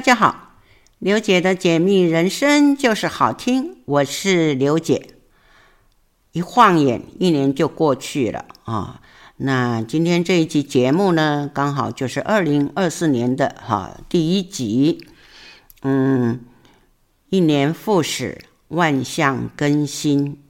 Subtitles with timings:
[0.00, 0.54] 大家好，
[0.98, 5.10] 刘姐的解密人生就是好听，我是刘姐。
[6.32, 9.02] 一晃眼，一年就过去了啊。
[9.36, 15.06] 那今天这一集节目呢，刚好就是二零二四年的哈第一集。
[15.82, 16.40] 嗯，
[17.28, 20.40] 一年复始，万象更新，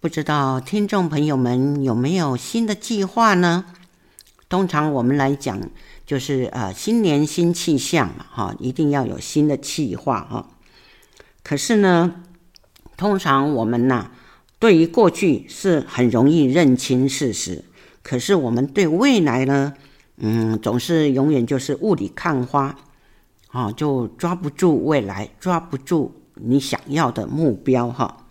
[0.00, 3.66] 不知道听众朋友们有没有新的计划呢？
[4.48, 5.60] 通常我们来讲，
[6.10, 10.48] 就是呃新年新气象嘛，哈，一定要有新的气化哈。
[11.44, 12.22] 可是呢，
[12.96, 14.10] 通常我们呐，
[14.58, 17.64] 对于过去是很容易认清事实。
[18.02, 19.72] 可是我们对未来呢，
[20.16, 22.76] 嗯，总是永远就是雾里看花，
[23.52, 28.26] 啊，就抓不住未来，抓不住你想要的目标哈。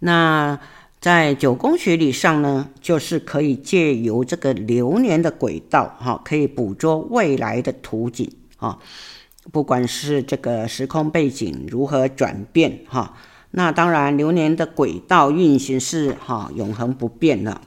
[0.00, 0.58] 那
[1.00, 8.78] 在九宫学理上呢，就是可以借由这个流年的轨道哈，可以捕捉未来的图景啊，
[9.52, 13.16] 不管是这个时空背景如何转变哈，
[13.52, 17.60] 那当然流年的轨道运行是哈永恒不变的。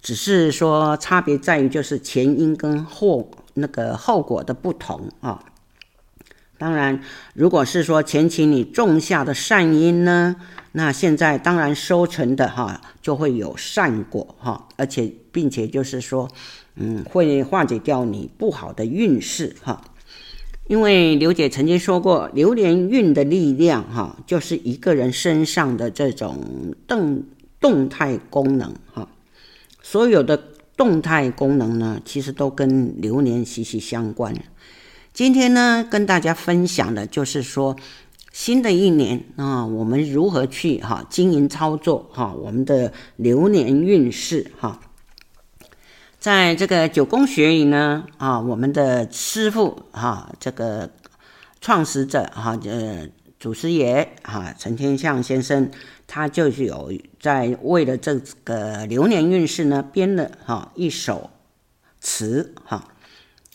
[0.00, 5.42] 只是说差别在于就是前因跟后那个后果的不同啊。
[6.60, 7.00] 当然，
[7.32, 10.36] 如果是说前期你种下的善因呢，
[10.72, 16.28] 那现在当然收成的哈就会有善果哈，而且并且就是说，
[16.76, 19.82] 嗯，会化解掉你不好的运势哈。
[20.68, 27.24] 因为刘姐曾经说过，流年运的力量哈，就是一个人身上的这种动
[27.58, 29.08] 动态功能哈。
[29.82, 30.36] 所有的
[30.76, 34.34] 动态功能呢，其实都跟流年息息相关。
[35.20, 37.76] 今天呢，跟大家分享的就是说，
[38.32, 44.80] 新的一年啊，我们如何去哈经营操作哈我们的流年运势哈。
[46.18, 50.88] 在这个九宫学里呢啊，我们的师傅哈这个
[51.60, 53.06] 创始者哈呃
[53.38, 55.70] 祖师爷哈陈天相先生。
[56.06, 61.28] 他就是有在为了这个流年运势呢，编了哈一首
[62.00, 62.88] 词哈，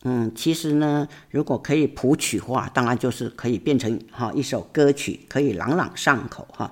[0.07, 6.71] 嗯，其实呢，如果可以谱曲化，当然就是可以变成哈一首歌曲，可以朗朗上口哈。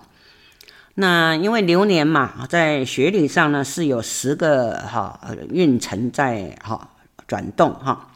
[0.94, 6.90] 那因为流年嘛，在学理上呢是有十个哈运程在哈
[7.28, 8.12] 转动哈。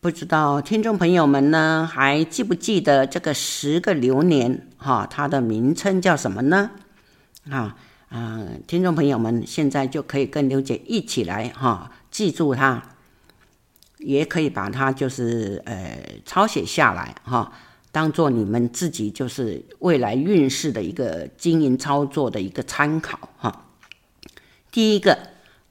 [0.00, 5.06] 不知道听众朋友们呢，还记不记得这个十个流年哈？
[5.10, 6.70] 它的名称叫什么呢？
[7.50, 7.76] 啊
[8.08, 12.82] 啊，听众朋友们现在就可以跟刘姐一起来哈，记住它，
[14.06, 17.52] 也可以把它就是呃抄写下来哈，
[17.90, 23.66] 当做你们自己就是未来运势的一个经营操作的一个参考哈。
[24.70, 25.18] 第一个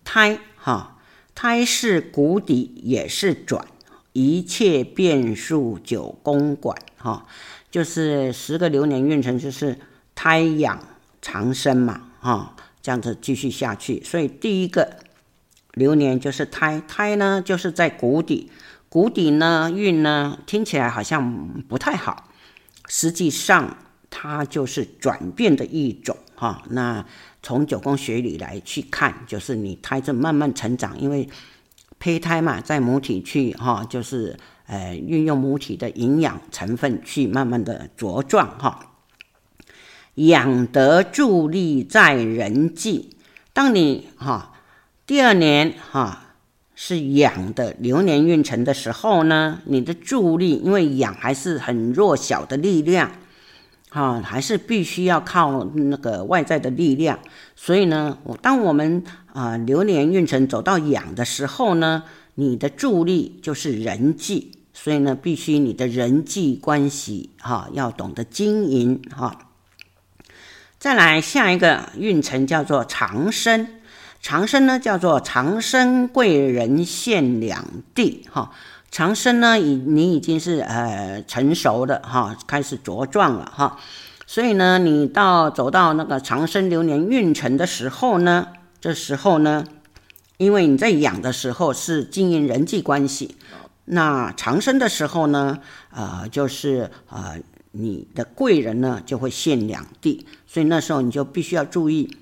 [0.04, 0.98] 胎哈，
[1.34, 3.66] 胎是谷底也是转。
[4.12, 7.26] 一切变数九宫管，哈，
[7.70, 9.78] 就是十个流年运程，就是
[10.16, 10.80] 胎养
[11.22, 14.02] 长生嘛，哈，这样子继续下去。
[14.06, 15.00] 所以第一个
[15.76, 18.52] 流年就是胎，胎呢就是在谷底，
[18.90, 22.32] 谷底呢运呢听起来好像不太好，
[22.88, 23.78] 实际上
[24.10, 26.64] 它就是转变的一种，哈。
[26.72, 27.06] 那
[27.44, 31.30] 从九宫学理来去看，就是你胎正慢慢成长，因为。
[31.98, 34.38] 胚胎嘛，在母体去哈，就是
[34.68, 38.98] 呃运用母体的营养成分去慢慢的茁壮哈。
[40.16, 43.16] 养德助力在人际，
[43.54, 44.52] 当你哈
[45.08, 46.36] 第二年哈
[46.74, 53.12] 是养的流年运程的时候呢，你的助力，因为养还是很弱小的力量。
[53.90, 57.18] 啊，还是必须要靠那个外在的力量，
[57.56, 59.02] 所以呢，我当我们
[59.32, 69.52] 啊流年运程走到养的时候呢，你的助力就是人际，所以呢，必须你的人际关系哈、要懂得经营哈、
[70.78, 73.66] 再来下一个运程叫做长生，
[74.22, 78.52] 长生呢叫做长生贵人现两地哈。
[78.92, 83.78] 长生呢，已你已经是呃成熟的哈，开始茁壮了哈，
[84.26, 88.48] 所以呢，你到走到那个长生流年运程的时候呢，
[88.80, 89.66] 这时候呢，
[90.38, 93.36] 因为你在养的时候是经营人际关系，
[93.84, 95.60] 那长生的时候呢，
[95.92, 97.36] 呃，就是呃
[97.72, 102.16] 你的贵人呢就会现两地，所以那时候你就必须要注意。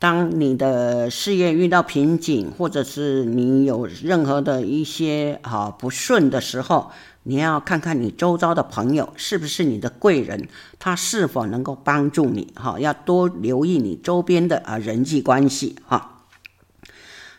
[0.00, 6.90] 当你的事业遇到瓶颈，或者是你有任何的一些啊不顺的时候，
[7.24, 10.48] 你要看看你周遭的朋友是不是你的贵人，
[10.78, 12.80] 他是否能够帮助你哈？
[12.80, 16.24] 要多留意你周边的啊人际关系哈。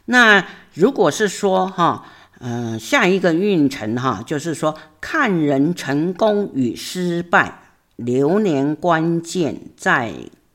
[0.05, 2.05] 那如果是说哈，
[2.41, 7.59] 嗯、下一个运程哈，就是说看人成功与失败，
[7.95, 10.13] 流年关键在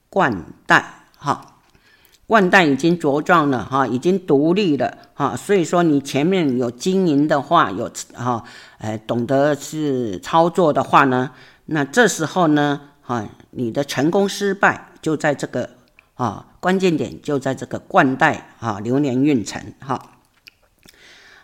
[0.09, 1.56] 冠带哈。
[2.27, 8.43] 冠带已经茁壮了哈，已经独立了哈，所以说你前面有经营的话，有哈，
[8.79, 11.31] 呃，懂得是操作的话呢，
[11.67, 15.71] 那这时候呢，哈，你的成功失败就在这个
[16.15, 20.11] 啊关键点，就在这个冠带啊流年运程哈。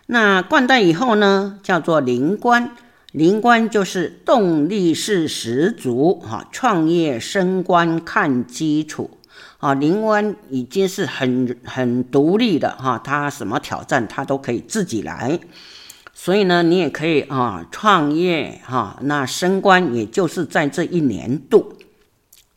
[0.07, 2.75] 那冠带以后呢，叫做灵官，
[3.13, 9.17] 灵官就是动力是十足哈，创业升官看基础。
[9.59, 15.39] 啊，灵官已经是很很独立的哈，他什么挑战他都可以自己来，
[16.13, 21.77] 所以呢，你也可以啊创业哈，那升官也就是在这一年度，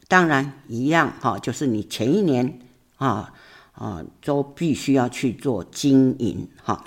[0.08, 2.58] 当然一样哈，就是你前一年
[2.96, 3.32] 啊
[3.72, 6.82] 啊都必须要去做经营哈。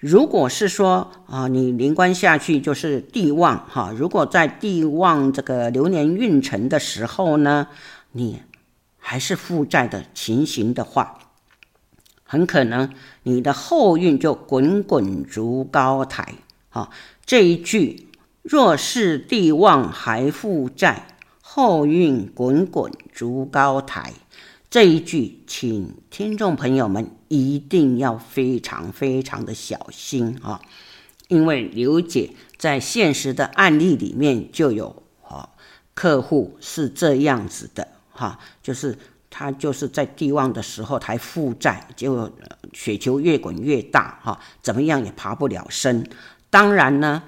[0.00, 7.68] 如果是说啊，你临官下去就是地旺哈，如果在地旺这个流年运程的时候呢，
[8.10, 8.42] 你。
[9.04, 11.18] 还是负债的情形的话，
[12.22, 12.94] 很可能
[13.24, 16.34] 你的后运就滚滚如高台。
[16.70, 16.88] 啊，
[17.26, 18.08] 这一句
[18.42, 24.14] 若是地旺还负债，后运滚滚如高台。
[24.70, 30.62] 这一句，请听众朋友们一定要非常非常的小心啊，
[31.28, 35.50] 因为刘姐在现实的案例里面就有啊，
[35.92, 37.88] 客户是这样子的。
[38.12, 38.96] 哈，就是
[39.30, 42.30] 他就是在地旺的时候还负债，结果
[42.72, 46.08] 雪球越滚越大，哈，怎么样也爬不了身。
[46.50, 47.22] 当然呢，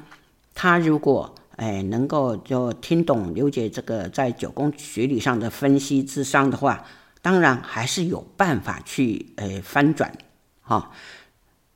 [0.55, 6.85] 他如果哎能够就听懂刘姐这个在九宫学理上的分析智商的话，
[7.23, 10.13] 当然还是有办法去哎翻转，
[10.61, 10.91] 哈。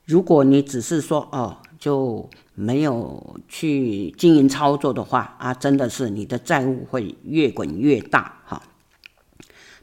[0.05, 8.61] 如果你只是说哦就没有去经营操作的话啊，真的是你的债务会越滚越大，哈。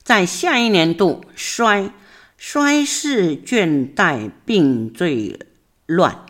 [0.06, 1.90] 在下一年度衰，
[2.38, 5.36] 衰是倦怠病最
[5.86, 6.24] 乱。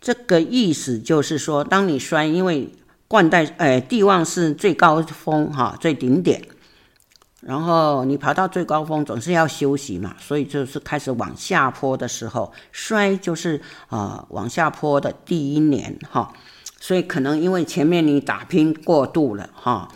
[0.00, 2.72] 这个意思就是说，当你衰，因为
[3.06, 6.42] 冠带，呃，地旺是最高峰哈，最顶点，
[7.40, 16.32] 然后你爬到最高峰总是要休息嘛，所以就是开始往下坡的时候，衰就是啊、呃、往下坡的第一年哈，
[16.80, 19.88] 所以可能因为前面你打拼过度了哈。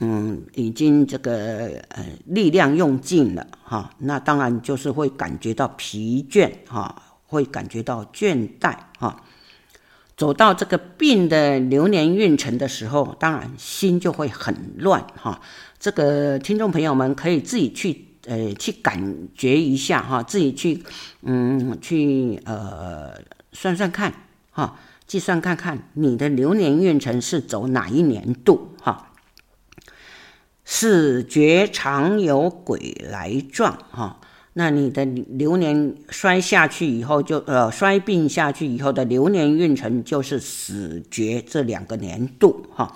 [0.00, 9.24] 嗯，已经这个呃力量用尽了哈，那当然就是会感觉到疲倦哈，会感觉到倦怠哈。
[10.16, 15.40] 走到这个病的流年运程的时候，当然心就会很乱哈。
[15.78, 20.82] 这个听众朋友们可以自己去呃去感觉一下哈，自己去
[21.22, 23.12] 嗯去呃
[23.52, 24.12] 算算看
[24.50, 29.07] 哈，计算看看你的流年运程是走哪一年度哈。
[30.70, 34.20] 死绝常有鬼来撞哈，
[34.52, 42.94] 那你的流年衰下去以后就，呃衰病下去以后的流年运程就是死绝这两个年度哈。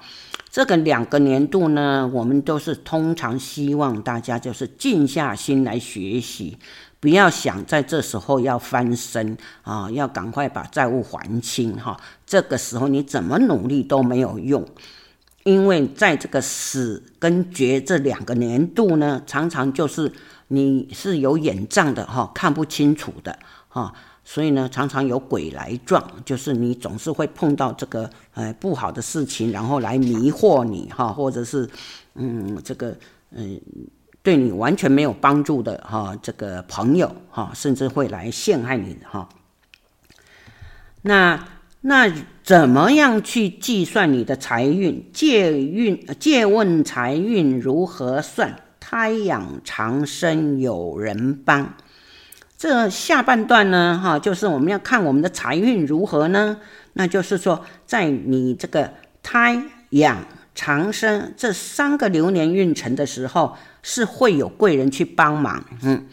[0.50, 6.58] 这个两个年度呢，我们都是通常希望大家就是静下心来学习，
[7.00, 11.98] 不要想在这时候要翻身啊，要赶快把债务还清哈。
[12.26, 14.62] 这个时候你怎么努力都没有用。
[15.44, 20.12] 因为在这个死跟绝这两个年度呢，常常就是
[20.48, 23.36] 你是有眼障的哈，看不清楚的
[23.68, 23.92] 哈，
[24.24, 31.68] 所以呢，常常有鬼来撞，就是你总是会碰到这个呃不好的事情，然后来迷惑你哈，或者是
[32.14, 32.96] 嗯这个
[33.32, 33.60] 嗯
[34.22, 39.28] 对你完全没有帮助的哈这个朋友哈，甚至会来陷害你哈。
[41.02, 41.48] 那。
[41.82, 42.12] 那
[42.44, 45.10] 怎么样去计算你的财运？
[45.12, 48.56] 借运借问财运如何算？
[48.78, 51.74] 胎养长生有人帮。
[52.56, 56.58] 这下半段呢，哈，就是我们要看我们的财运如何呢？
[56.92, 59.60] 那就是说，在你这个胎
[59.90, 60.24] 养
[60.54, 66.06] 长生这三个流年运程的时候，是会有贵人去帮忙，嗯。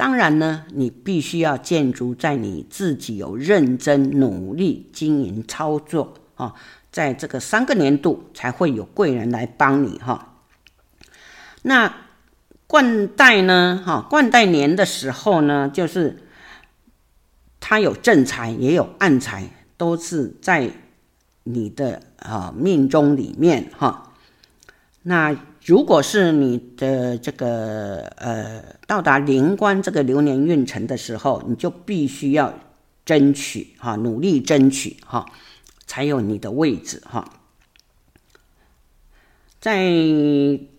[0.00, 6.54] 当然呢，你必须要建筑在你自己有认真努力经营操作啊，
[6.90, 10.36] 在这个三个年度才会有贵人来帮你哈。
[11.60, 11.94] 那
[12.66, 13.82] 冠带呢？
[13.84, 16.16] 哈，冠带年的时候呢，就是
[17.60, 20.70] 它有正财也有暗财，都是在
[21.44, 24.14] 你的啊命中里面哈。
[25.02, 32.54] 那如果是你的这个呃到达临官这个流年运程的时候，你就必须要
[33.04, 35.26] 争取哈，努力争取哈，
[35.86, 37.28] 才有你的位置哈。
[39.60, 39.84] 在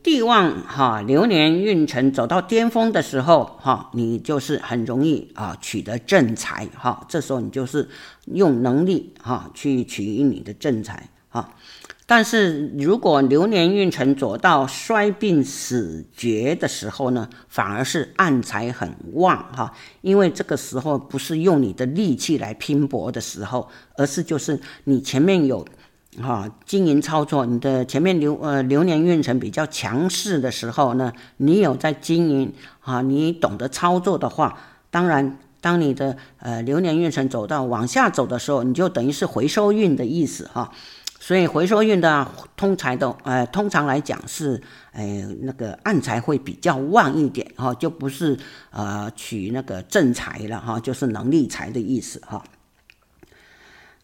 [0.02, 7.06] 地旺哈流年运程走到巅峰的时候哈，你就是很容易啊取得正财哈。
[7.08, 7.88] 这时候你就是
[8.26, 11.54] 用能力哈去取你的正财哈。
[12.12, 25.65] 但是如果流年运程走到衰病死绝的时候呢，反而是暗财很旺哈，因为这个时候不是用你的力气来拼搏的时候，而是就是你前面有。
[26.22, 34.58] 哈，经营操作，你的前面流呃流年运程比较强势的时候呢，你有在经营啊，你懂得操作的话，
[34.89, 40.70] 当然，当你的呃流年运程走到往下走的时候，你就等于是回收运的意思哈。
[41.32, 44.62] 所以回收运的通财的呃，通常来讲是
[44.92, 45.02] 呃
[45.44, 48.38] 那个暗财会比较旺一点哈，就不是
[48.70, 52.44] 呃取那个正财了哈，就是能力财的意思哈。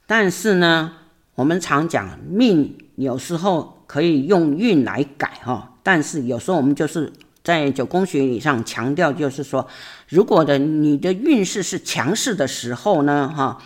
[0.06, 0.94] 但是呢。
[1.36, 9.68] 我们常讲命有时候可以用运来改哈，但是有时候我们就是在九宫学理上强调，就是说，
[10.10, 13.62] 如果的你的运势是强势的时候呢，哈，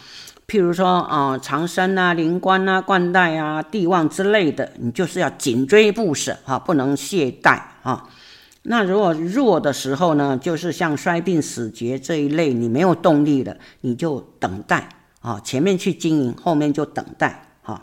[0.52, 8.10] 譬如说啊长生啊、灵官啊、冠带啊、帝旺之类的，你就是要紧追不舍哈，不能懈怠哈。
[8.64, 14.90] 那如果弱的时候呢，就是像衰病死绝这一类，你没有动力了，你就等待
[15.22, 17.48] 啊，前面去经营，后面就等待。
[17.62, 17.82] 哈，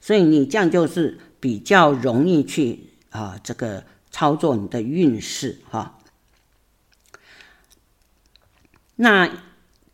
[0.00, 6.00] 所以你这样就是比较容易去啊，这个操作你的运势哈。
[8.96, 9.30] 那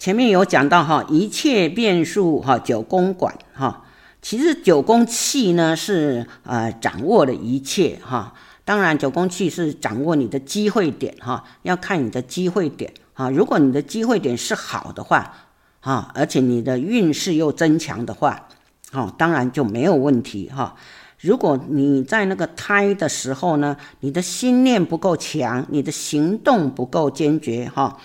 [0.05, 3.87] 前面有讲到哈，一切变数哈，九宫管哈。
[4.21, 8.35] 其实九宫气呢是呃掌握了一切哈。
[8.67, 13.31] 当然九宫气是掌握你的机会点哈，要看你的机会点啊。
[13.31, 15.35] 如果你的机会点是好的话。
[15.81, 18.49] 哈，而且你的运势又增强的话，
[18.93, 20.77] 哦，当然就没有问题哈。
[21.19, 27.97] 如果你在那个胎的时候呢，你的心念不够强，你的行动不够坚决哈，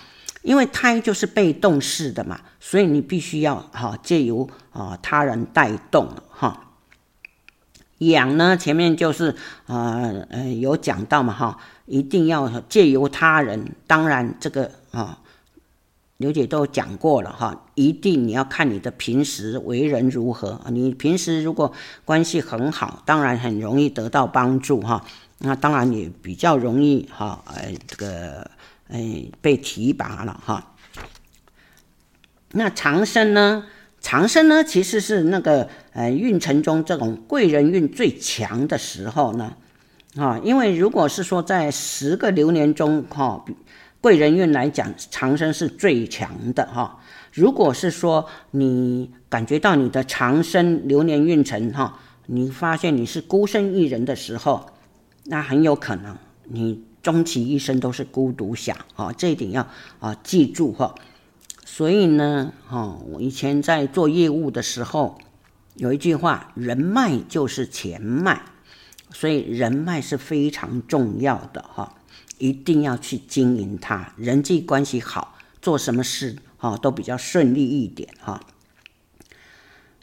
[0.42, 6.74] 因为胎就是被动式的嘛，所以你必须要哈借由啊他人带动哈。
[7.98, 9.34] 养呢，前面就是
[9.66, 15.18] 呃呃有讲到嘛哈，一定要借由他人，当然这个啊。
[16.16, 20.60] 刘姐都讲过了哈，一定你要看你的平时为人如何。
[20.70, 21.72] 你平时如果
[22.04, 25.02] 关系很好，当然很容易得到帮助哈。
[25.38, 28.50] 那当然也比较容易哈，呃，这个
[28.90, 30.74] 哎被提拔了哈。
[32.52, 33.64] 那长生呢？
[34.00, 39.54] 长生呢，其实是那个呃运程中这种贵人运最强的时候呢。
[40.16, 43.44] 啊，因为如果是说在十个流年中哈。
[44.02, 46.98] 贵人运来讲，长生是最强的哈。
[47.34, 54.64] 如果是说你感觉到你的长生流年运程哈，你发现你是孤身一人的时候，
[55.24, 59.12] 那很有可能你终其一生都是孤独享啊。
[59.12, 60.94] 这一点要啊记住哈。
[61.64, 65.18] 所以呢，哈，我以前在做业务的时候，
[65.74, 68.42] 有一句话：人脉就是钱脉，
[69.12, 71.94] 所以人脉是非常重要的哈。
[72.38, 78.40] 一定要去经营它，人际关系好，做什么事哈都比较顺利一点哈。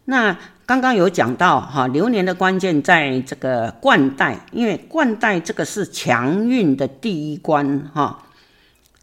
[0.09, 8.23] 那刚刚有讲到哈，流年的关键在这个冠带，因为冠带这个是强运的第一关哈。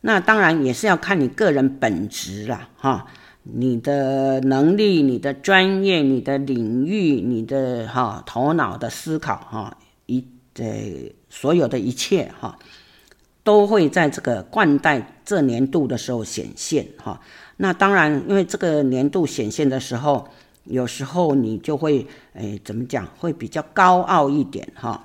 [0.01, 3.07] 那当然也是要看你个人本质啦哈，
[3.43, 10.65] 你的能力、你的专业、你的领域、你的哈头脑的思考哈，一呃
[11.29, 12.59] 所有的一切哈。
[13.43, 17.21] 都会在这个冠带这年度的时候显现哈。
[17.59, 20.27] 那当然，因为这个年度显现的时候，
[20.65, 25.05] 有时候你就会诶怎么讲，会比较高傲一点哈。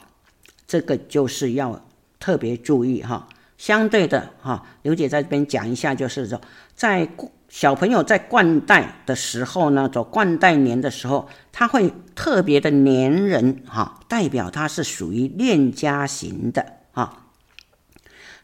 [0.67, 1.81] 这个就是要
[2.19, 3.27] 特别注意哈。
[3.57, 6.39] 相对的哈，刘姐在这边讲一下，就是说，
[6.75, 7.09] 在
[7.49, 17.28] 小朋友在冠带的时候呢，走冠带年的时候，他会特别的黏人哈，代表他是属于恋家型的哈。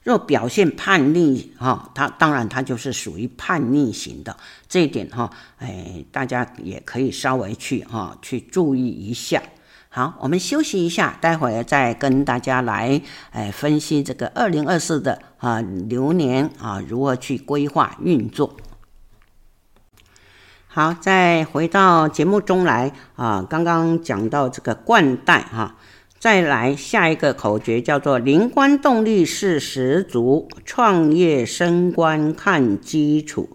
[0.06, 4.38] 若表现叛逆哈，他当然他就是属于叛逆型的
[4.70, 9.42] 这一点哈，哎，大家也可以稍微去哈去注意一下。
[9.90, 18.56] 好，我们休息一下，待会儿再跟大家来哎分析这个二零二四的啊流年啊如何去规划运作。
[20.68, 25.76] 好，再回到节目中来啊，刚刚讲到这个冠带哈。
[26.26, 33.48] 再来下一个口诀叫做“灵官动力是十足，创业升官看基础，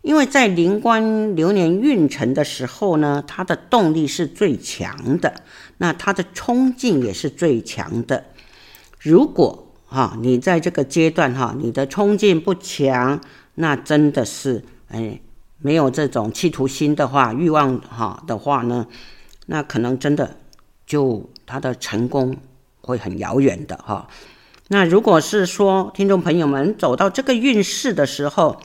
[0.00, 5.34] 因为在灵官流年运程的时候呢，它的动力是最强的，
[5.78, 8.26] 那它的冲劲也是最强的。
[9.00, 13.20] 如果哈你在这个阶段哈，你的冲劲不强，
[13.56, 15.20] 那真的是哎
[15.58, 18.86] 没有这种企图心的话，欲望哈的话呢，
[19.46, 20.36] 那可能真的
[20.94, 22.36] 就他的成功
[22.80, 24.06] 会很遥远的哈。
[24.68, 28.56] 那如果是说听众朋友们走到这个运势的时候，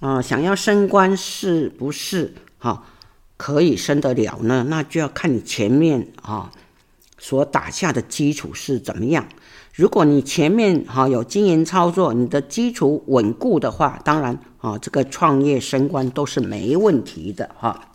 [0.00, 2.84] 啊、想要升官是不是哈、
[3.38, 4.66] 可以升得了呢？
[4.68, 6.52] 那就要看你前面啊、
[7.16, 9.26] 所打下的基础是怎么样。
[9.72, 17.87] 如果你前面哈、有经营操作，你的基础稳固的话，当然啊、这个创业升官都是没问题的哈、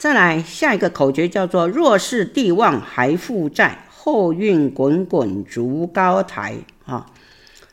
[0.00, 6.94] 再来下一个口诀叫做：若是地旺还负债，后运滚滚逐高台啊。
[6.94, 7.06] 哦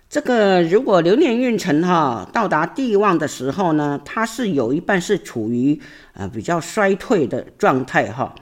[0.10, 5.80] 这个如果流年运程哈到达地旺的时候呢，它是有一半是处于
[6.14, 8.36] 呃比较衰退的状态哈。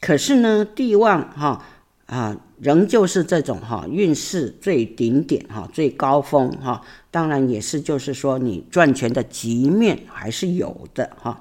[0.00, 1.64] 可是呢，地旺哈
[2.06, 6.80] 啊仍旧是这种哈运势最顶点哈最高峰哈。
[7.10, 11.36] 当然也是就是说你赚钱的局面还是有的哈。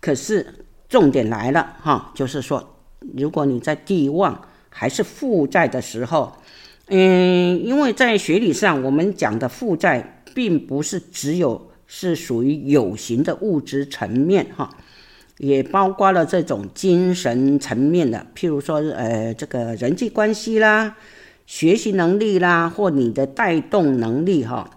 [0.00, 2.76] 可是重点来了哈，就是说
[3.16, 6.30] 如果你在地旺还是负债的时候。
[6.92, 14.68] 嗯，因为在学理上，我们讲的负债，并不是只有是属于有形的物质层面哈，
[15.38, 20.96] 也包括了这种精神层面的，譬如说，呃，这个人际关系啦、
[21.46, 24.68] 学习能力啦，或你的带动能力哈，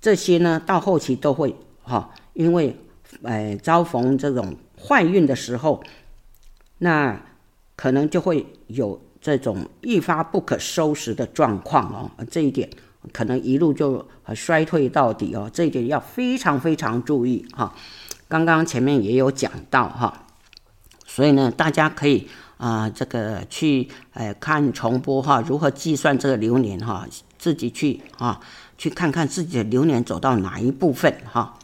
[0.00, 2.76] 这些呢，到后期都会哈，因为
[3.22, 4.54] 呃，遭逢这种
[4.86, 5.82] 坏运的时候，
[6.78, 7.20] 那
[7.74, 9.00] 可能就会有。
[9.18, 12.70] 这种一发不可收拾的状况哦，这一点
[13.12, 17.74] 可能一路就衰退到底哦，这一点要非常非常注意哈。
[18.28, 20.26] 刚刚前面也有讲到哈，
[21.04, 27.04] 所以呢，大家可以啊，这个去呃看重播哈，如何计算这个流年哈，
[27.36, 28.38] 自己去啊
[28.78, 31.58] 去看看自己的流年走到哪一部分哈。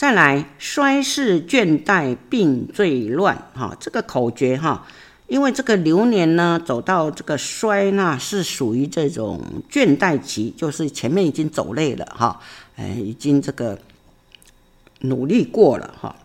[0.00, 4.86] 再来，衰事倦怠病最乱哈，这个口诀哈。
[5.28, 12.40] 因为这个流年呢，走到这个衰呢，是属于这种倦怠期，就是前面已经走累了哈，
[12.76, 13.78] 哎，已经这个
[15.00, 16.16] 努力过了哈，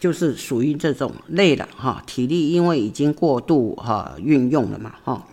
[0.00, 5.26] 就是属于这种累了哈，体力因为已经过度哈运用了嘛哈。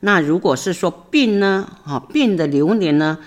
[0.00, 3.18] 那如果是说病呢，哈病的流年呢，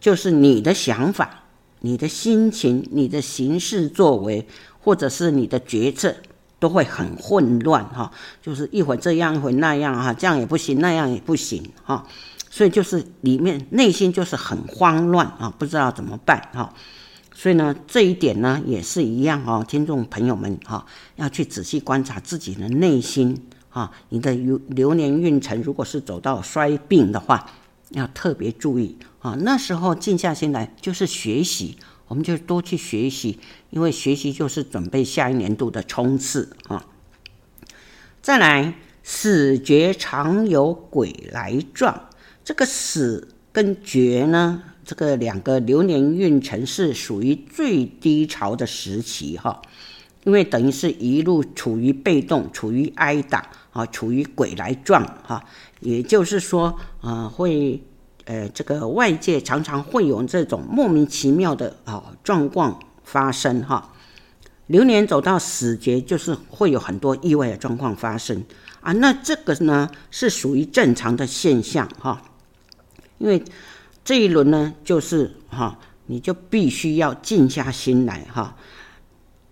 [0.00, 1.44] 就是你的想法、
[1.80, 4.46] 你的心情、你的行事作为，
[4.80, 6.16] 或者是你的决策。
[6.60, 12.06] 都会很混乱哈，就是一会这样一会那样哈，这样也不行，那样也不行哈，
[12.50, 16.74] 所以就是里面内心就是很慌乱啊，不知道怎么办哈。
[17.32, 20.84] 所以呢，这一点呢也是一样哈，听众朋友们哈，
[21.16, 23.34] 要去仔细观察自己的内心
[23.70, 27.50] 哈，你的流流年运程如果是走到衰病的话，
[27.92, 29.36] 要特别注意啊。
[29.40, 31.78] 那时候静下心来就是学习。
[32.08, 33.38] 我们就多去学习，
[33.70, 36.84] 因为学习就是准备下一年度的冲刺啊。
[38.20, 42.08] 再来，死绝常有鬼来撞，
[42.42, 49.62] 这个死跟绝呢，这个两个流年运程是属于最低潮的时期哈，
[50.24, 55.44] 因为等于是一路处于被动，处于挨打啊，处于鬼来撞哈，
[55.78, 57.80] 也就是说啊会。
[58.30, 63.92] 呃，这个外界常常会有这种莫名其妙的啊状况发生哈。
[64.68, 68.44] 流年走到死劫，就是会有很多意外的状况发生
[68.82, 68.92] 啊。
[68.92, 72.22] 那这个呢是属于正常的现象哈，
[73.18, 73.42] 因为
[74.04, 78.54] 这一轮呢就是哈，你就必须要静下心来哈，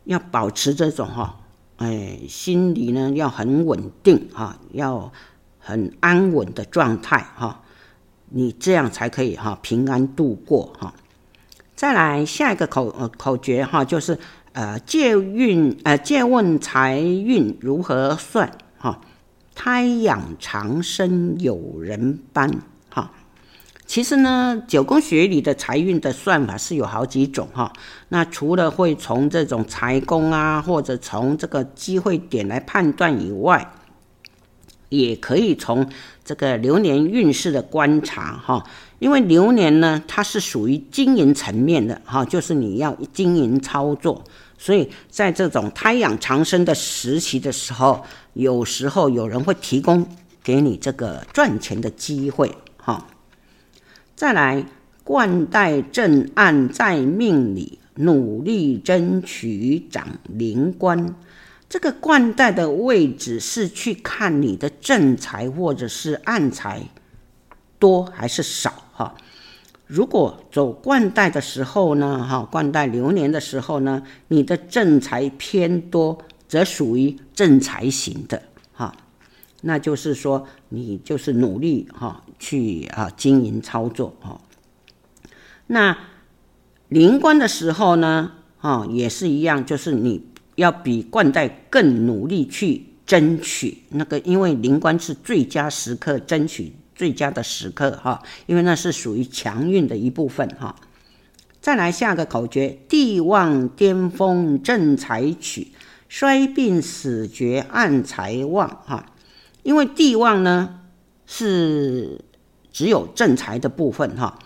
[0.05, 1.41] 要保持这种哈，
[1.79, 5.13] 哎，心里呢要很稳定哈，要
[5.59, 7.65] 很安稳的状态哈。
[8.31, 10.95] 你这样才可以哈平安度过哈。
[11.75, 14.19] 再来下一个口呃口诀哈，就是
[14.53, 19.01] 呃借运呃借问财运如何算哈？
[19.55, 22.49] 胎养长生有人帮
[22.91, 23.11] 哈。
[23.87, 27.73] 其实呢，九宫学里的财运的算法是有好几种哈。
[28.09, 33.73] 那除了会从这种财宫啊，或者从这个机会点来判断以外，
[34.89, 35.87] 也可以从
[36.25, 38.65] 这个流年运势的观察哈，
[38.99, 44.25] 因为流年呢，它是属于经营层面的哈，就是你要经营操作，
[44.57, 48.03] 所以在这种胎养长生的时期的时候，
[48.35, 50.07] 有时候有人会提供
[50.43, 53.07] 给你这个赚钱的机会哈。
[54.17, 54.65] 再来，
[55.05, 61.15] 冠带正案在命里，努力争取长灵官。
[61.69, 66.83] 这个冠带的位置是去看你的正财或者是暗财
[67.79, 69.15] 多还是少哈。
[69.87, 78.95] 如果走冠带的时候呢，哈，冠带流年的时候呢，你的正财偏多，则属于正财型的哈。
[79.63, 84.41] 那就是说，你就是努力哈去啊经营操作哈。
[85.67, 85.97] 那
[86.89, 90.19] 灵官的时候呢，啊，也是一样，就是你
[90.59, 100.75] 要比冠带更努力去争取那个，因为灵官是最佳时刻，争取最佳的时刻哈，因为那是属于强运的一部分哈。
[101.61, 105.69] 再来下个口诀：地旺巅峰正财取，
[106.09, 109.07] 衰病死绝暗财旺哈。
[109.63, 110.81] 因为地旺呢
[111.25, 112.21] 是
[112.73, 114.37] 只有正财的部分哈。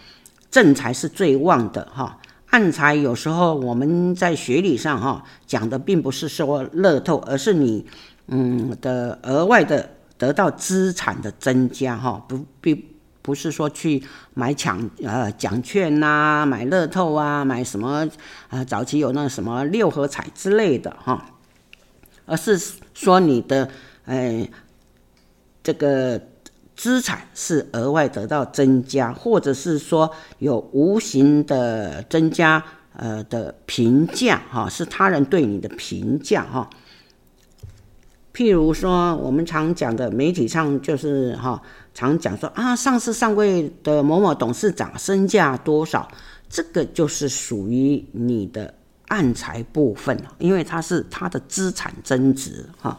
[0.50, 2.18] 正财是最旺的哈，
[2.52, 7.86] 暗财有时候我们在学理上哈讲的并不是说乐透，而是你
[8.26, 9.88] 嗯的额外的
[10.18, 12.84] 得到资产的增加哈，不并
[13.22, 14.02] 不是说去
[14.34, 18.10] 买抢呃奖券呐、啊，买乐透啊，买什么啊、
[18.50, 21.24] 呃、早期有那什么六合彩之类的哈，
[22.26, 22.60] 而是
[22.92, 23.70] 说你的
[24.04, 24.46] 呃
[25.62, 26.20] 这个。
[26.82, 32.60] 资产是额外得到增加，或者是说有无形的增加，
[32.96, 36.68] 呃的评价哈，是他人对你的评价哈。
[38.34, 41.62] 譬如说，我们常讲的媒体上就是哈，
[41.94, 46.08] 常讲说啊，上市上柜的某某董事长身价多少，
[46.48, 48.74] 这个就是属于你的
[49.06, 52.98] 暗财部分，因为它是他的资产增值哈。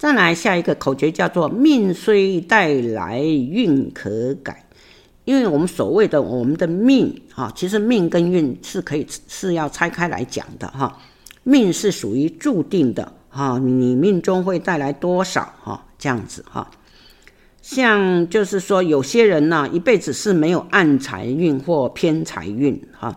[0.00, 4.64] 再来下一个口诀叫做“命虽带来运可改”，
[5.26, 10.98] 因为我们所谓的我们的命哈，其实命跟运是可以是要拆开来讲的哈。
[11.42, 16.70] 命是属于注定的哈，你命中会带来多少哈，这样子哈。
[17.60, 23.14] 像就是说有些人呢，一辈子是没有暗财运或偏财运哈。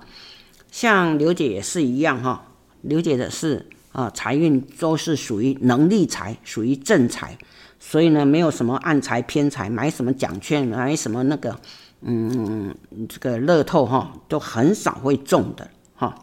[0.70, 2.46] 像刘姐也是一样哈，
[2.82, 3.68] 刘姐的是。
[3.94, 7.38] 啊，财运都是属于能力财，属于正财，
[7.80, 11.56] 所以呢，没有什么暗财偏财，买什么奖券，买什么那个，
[12.02, 12.74] 嗯，
[13.08, 16.16] 这个乐透哈，都很少会中的哈，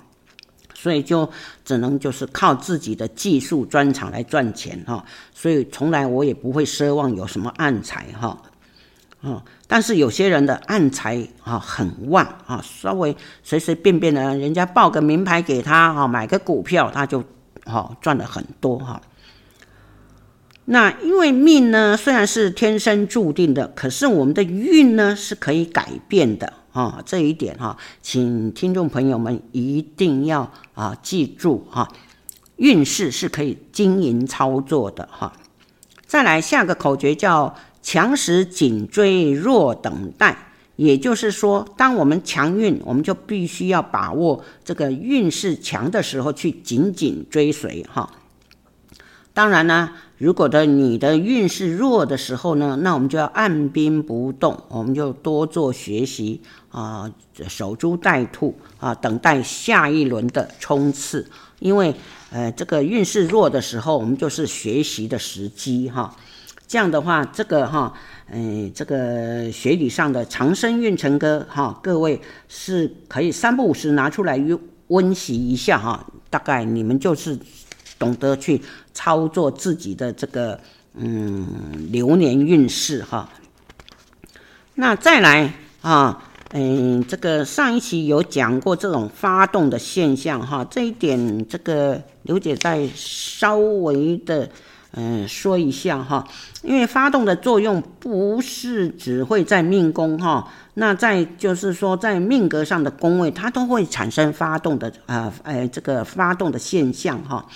[0.75, 1.31] 所以就
[1.65, 8.37] 只能就是靠自己的技术专长来赚钱哈，所以从来我也不会奢望有什么暗财哈，
[9.21, 17.23] 啊，但是有些人的暗财啊很旺啊，稍微随随便便的，人家报个名牌给他哈，买个股票他就。
[17.71, 19.01] 好，赚了很多哈。
[20.67, 27.03] 那因为命呢，虽然是天生注定的，可是我们的运呢是可以改变的啊。
[27.07, 31.89] 这一点哈，请听众朋友们一定要啊记住哈，
[32.57, 35.33] 运势是可以经营操作的哈。
[36.07, 40.50] 再来下个口诀叫强时紧追，弱等待。
[40.83, 48.11] 也就是说，当我们强运，我们就必须要把握这个运势强的时候去紧紧追随哈。
[49.35, 56.41] 当然呢，如果的你的运势弱的时候呢，那我们就要按兵不动，我们就多做学习
[56.71, 57.13] 啊，
[57.47, 61.31] 守株待兔啊，等待下一轮的冲刺。
[61.59, 61.95] 因为
[62.31, 66.17] 呃，这个运势弱的时候，我们就是学习的时机哈。
[66.71, 67.93] 这样的话，这个哈。
[68.33, 74.41] 哎，这个学理上的长生运程歌哈，各位是可以三不五时拿出来
[74.87, 76.07] 温习一下哈。
[76.31, 77.37] 大概你们就是
[77.99, 78.63] 懂得去
[78.95, 80.61] 操作自己的这个
[80.95, 83.29] 嗯流年运势哈。
[84.77, 85.53] 那再来
[85.83, 94.49] 啊，嗯，这个上一期有讲过这种发动的现象哈，这一点这个刘姐再稍微的。
[94.93, 96.27] 嗯，说一下哈，
[96.63, 107.47] 因为发动的作用不是只会在命宫哈，那在就是说在命格上的宫位，它都会产生发动的啊，呃，这个发动的现象哈，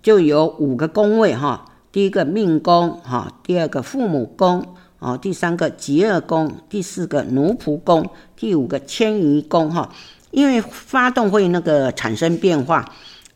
[0.00, 4.64] 就有五个宫位哈，第一个命宫哈，第二个父母宫
[5.00, 9.92] 啊，第三个疾厄宫，第四个奴仆宫，第五个迁移宫哈，
[10.30, 12.88] 因为发动会那个产生变化。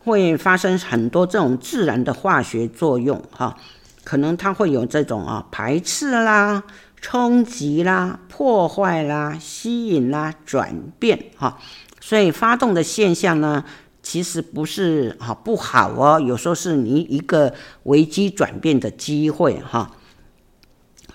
[0.04, 3.56] 会发生很多这种自然的化学作用，哈，
[4.04, 6.62] 可能它会有这种啊排斥啦、
[7.00, 11.58] 冲击啦、破坏啦、吸引啦、转变，哈，
[12.00, 13.64] 所以发动的现象呢，
[14.02, 19.90] 其实不是啊不好哦，有时候是你一个危机转变的机会，哈，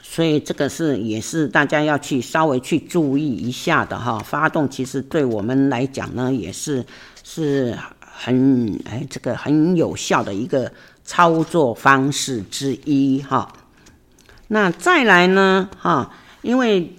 [0.02, 4.18] 所以这个是也是大家要去稍微去注意一下的哈。
[4.18, 6.84] 发动其实对我们来讲呢，也是
[7.24, 7.78] 是
[8.22, 10.70] 很哎这个很有效的一个
[11.06, 13.54] 操作方式之一哈。
[14.50, 16.94] 那再来呢哈，因为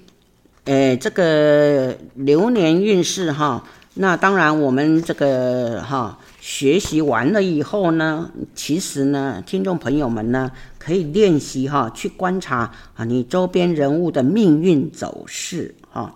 [0.65, 3.63] 呃这个流年运势哈，
[3.95, 6.19] 那当然我们这个哈。
[6.43, 16.15] 学习完了以后呢，其实呢，听众朋友们呢，可以练习哈，去观察啊，你周边人物的命运走势哈。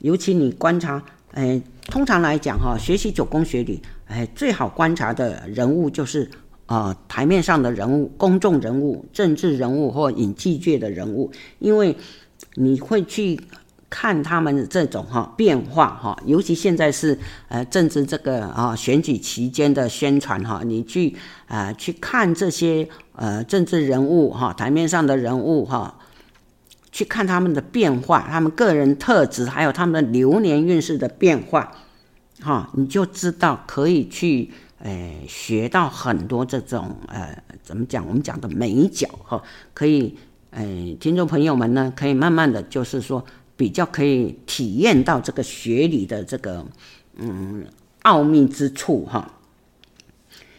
[0.00, 1.00] 尤其你观察，
[1.32, 3.80] 哎，通常来讲哈，学习九宫学理，
[4.12, 6.30] 哎，最好观察的人物就是
[6.66, 11.96] 啊，台面上的人物、公众人物、政治人物或影剧界的人物，因为
[12.54, 13.40] 你会去。
[13.94, 21.14] 看他们的这种哈变化哈，尤其现在是呃政治这个啊选举期间的宣传哈，你去
[21.46, 25.98] 啊去看这些呃政治人物哈台面上的人物哈，
[26.90, 31.70] 去看他们的变化，他们个人特质，还有他们的流年运势的变化
[32.42, 40.16] 哈，你就知道可以去呃学到很多这种呃怎么讲我们讲的美角哈，可以
[40.50, 40.62] 呃
[41.00, 43.24] 听众朋友们呢可以慢慢的就是说。
[43.54, 46.66] 比较可以体验到这个学理的这个
[47.16, 47.64] 嗯
[48.00, 49.34] 奥秘之处哈，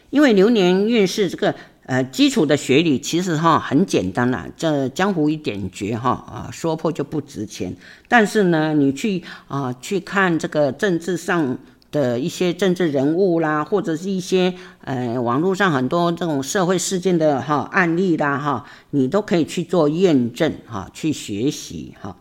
[0.10, 1.54] 因为流年运势这个
[1.86, 7.76] 呃基础的学理其实哈很简单啦，这江湖一点诀哈啊说破就不值钱，
[8.08, 11.58] 但是呢你去啊去看这个政治上
[11.94, 14.54] 的一些政治人物啦，或者是一些
[14.84, 22.18] 呃网络上很多这种社会事件的哈案例啦哈，你都可以去做验证哈，去学习哈。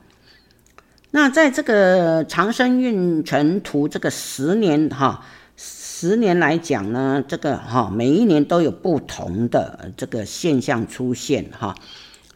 [1.10, 5.24] 那在这个长生运程图这个十年哈，
[5.56, 11.74] 十年来讲呢，这个哈每一年都有不同的这个现象出现哈。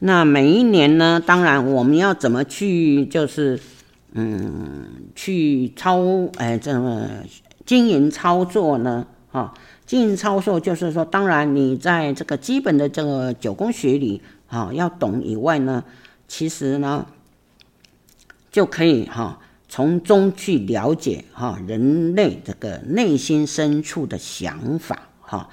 [0.01, 3.59] 那每一年呢，当然我们要怎么去就是
[4.16, 6.00] 嗯去操
[6.38, 7.07] 哎这么
[7.64, 9.07] 经营操作呢？
[9.31, 15.85] 哈，经营操作就是说，当然你在这个基本的这个九宫学里啊要懂以外呢，
[16.26, 17.07] 其实呢。
[18.48, 25.50] 就可以哈，从中去了解哈人类这个内心深处的想法哈，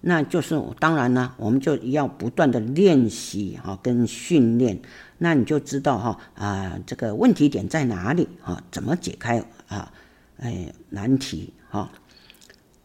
[0.00, 4.80] 那就是当然呢，我们就要不断的练习哈跟训练，
[5.18, 9.92] 那你就知道哈啊这个问题点在哪里啊，怎么解开啊
[10.38, 11.90] 哎难题哈，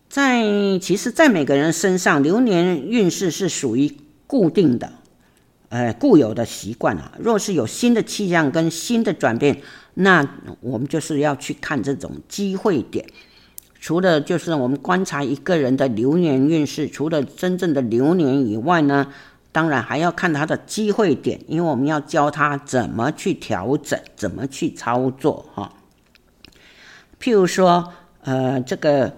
[0.09, 0.43] 在
[0.79, 3.91] 其实，在每个人身上，流年运势是属于
[4.27, 4.93] 固定的。
[5.69, 9.61] 呃，固有的习惯啊，若是有新的气象跟新的转变，
[9.93, 10.27] 那
[10.59, 13.05] 我们就是要去看这种机会点。
[13.79, 19.07] 除了就是我们观察一个人的流年运势，除了真正的流年以外呢，
[19.51, 25.73] 当然还要看他的机会点，因为我们要教他怎么去调整，怎么去操作哈。
[27.19, 29.13] 譬如说，呃，这个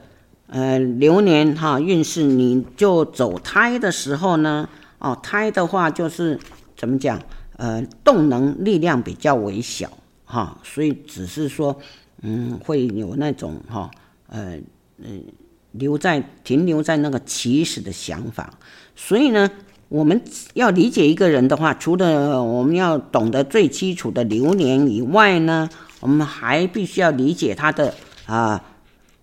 [0.48, 4.68] 呃流年哈运势，你就走胎的时候呢。
[5.00, 6.40] 哦，胎的话就是
[6.78, 7.22] 怎么讲？
[7.58, 9.90] 呃，动能力量比较微小
[10.24, 11.78] 哈，所以只是说，
[12.22, 13.92] 嗯，会有那种哈，
[14.28, 14.58] 呃，
[14.98, 15.26] 嗯，
[15.74, 18.54] 留在停留在那个起始的想法。
[18.96, 19.52] 所以呢，
[19.94, 20.20] 我们
[20.56, 27.94] 要理解一个人的话，除了我们要懂得最基础的流年以外呢，我们还必须要理解他的
[28.26, 28.60] 啊，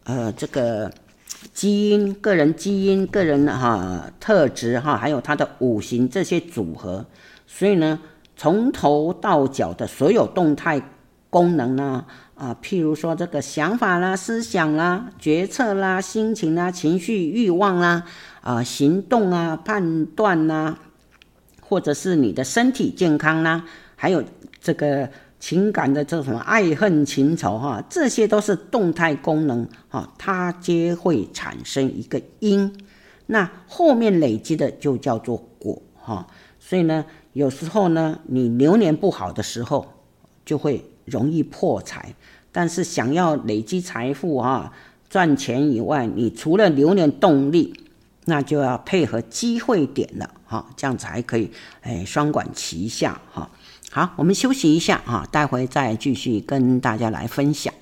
[0.04, 0.88] 呃，这个。
[1.54, 7.04] 基因、个人基因、个人哈特质哈，还有他的五行这些组合，
[7.46, 7.98] 所以呢，
[8.37, 10.80] 从头到脚的所有动态
[11.30, 12.04] 功能呢，
[12.35, 18.04] 啊，譬如说这个想法啦、思想啦、决策啦、心情啦、情绪、欲望啦，
[18.40, 20.76] 啊，行动啊、判断呐，
[21.61, 23.64] 或者是你的身体健康呐，
[23.96, 24.22] 还有
[24.61, 25.09] 这个。
[25.40, 32.70] 情感的这种爱恨情仇哈，这些都是动态功能哈，它皆会产生一个因，
[33.24, 36.26] 那后面累积的就叫做果哈。
[36.59, 39.87] 所以呢，有时候呢，你流年不好的时候，
[40.44, 42.14] 就会容易破财。
[42.53, 44.70] 但是想要累积财富哈，
[45.09, 47.72] 赚钱以外，你除了流年动力，
[48.31, 51.51] 那就要配合机会点了哈，这样子才可以
[51.83, 53.51] 哎双管齐下哈。
[53.90, 57.75] 好，我们休息一下啊，待会再继续跟大家来分享。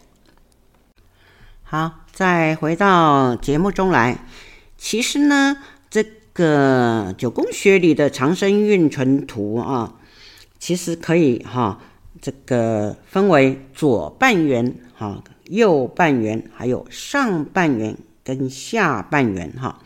[1.62, 4.24] 好，再回到节目中来。
[4.78, 5.58] 其实呢，
[5.90, 9.96] 这个九宫学里的长生运程图啊，
[10.58, 11.78] 其实可以哈，
[12.22, 19.82] 这个分为左半圆、哈右半圆，还有上半圆跟下半圆哈。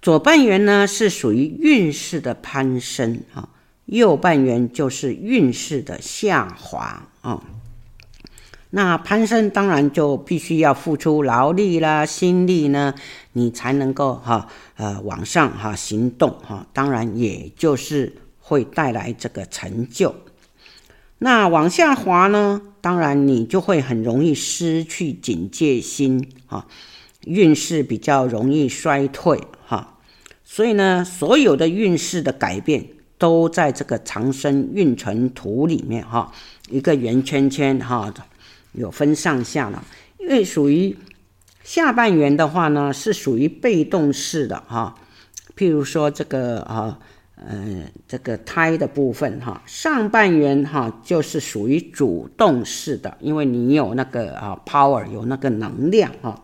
[0.00, 3.48] 左半圆呢是属于运势的攀升啊。
[3.86, 7.42] 右半圆就是运势的下滑啊。
[8.70, 12.94] 那攀升当然就必须要付出劳力啦、心力呢，
[13.32, 20.14] 你才能够哈呃往上哈行动哈，当然也就是会带来这个成就。
[21.16, 26.66] 那往下滑呢，当然你就会很容易失去警戒心哈，
[27.24, 29.98] 运势比较容易衰退哈。
[30.44, 32.86] 所以呢，所有的运势的改变
[33.18, 36.32] 都在这个长生运程图里面哈，
[36.70, 38.12] 一个圆圈圈哈。
[38.72, 39.82] 有分上下了，
[40.20, 40.94] 因为属于
[41.64, 44.94] 下半圆的话呢，是属于被动式的哈。
[45.56, 46.98] 譬如说这个啊，
[47.36, 56.40] 嗯，这个胎的部分哈，上半圆哈就是属于主动式的，因为你有那个啊 power，有那个能量哈。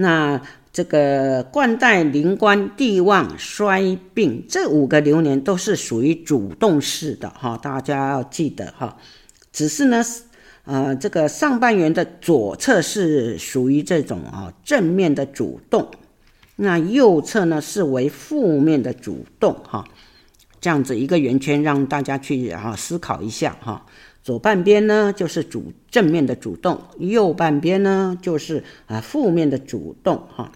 [0.00, 0.40] 那
[0.72, 8.96] 这个冠带、灵官、地旺、衰病这五个流年都是属于主动式的哈，大家要记得哈。
[9.52, 10.02] 只是呢。
[10.66, 15.90] 呃，这个上半圆的左侧是属于这种啊正面的主动，
[16.56, 19.84] 那右侧呢是为负面的主动哈。
[20.60, 23.84] 这样子一个圆圈让大家去啊思考一下哈。
[24.22, 30.52] 左半边呢就是主正面的主动，右半边呢就是啊负面的主动哈。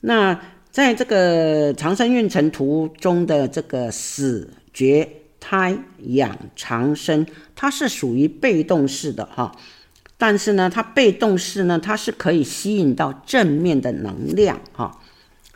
[0.00, 0.40] 那
[0.70, 5.08] 在这个长生运程图中的这个死绝。
[5.38, 9.54] 胎养长生，它是属于被动式的哈，
[10.18, 14.98] 但是呢，它被动式呢，它是可以吸引到正面的能量哈，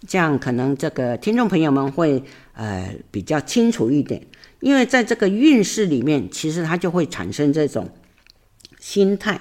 [0.07, 4.25] 这样可能这个听众朋友们会呃比较清楚一点，
[4.61, 7.91] 因为在这个运势里面，其实它就会产生这种
[8.79, 9.41] 心态，